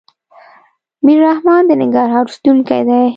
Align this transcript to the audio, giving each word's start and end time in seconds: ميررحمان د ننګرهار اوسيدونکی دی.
ميررحمان 1.05 1.63
د 1.67 1.71
ننګرهار 1.81 2.25
اوسيدونکی 2.27 2.81
دی. 2.87 3.01